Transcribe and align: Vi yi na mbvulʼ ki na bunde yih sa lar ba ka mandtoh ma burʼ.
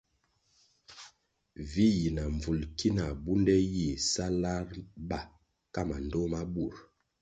Vi 1.71 1.85
yi 1.97 2.07
na 2.17 2.23
mbvulʼ 2.35 2.67
ki 2.77 2.87
na 2.97 3.05
bunde 3.23 3.55
yih 3.73 3.95
sa 4.11 4.25
lar 4.43 4.67
ba 5.09 5.19
ka 5.73 5.81
mandtoh 5.87 6.27
ma 6.31 6.41
burʼ. 6.53 6.77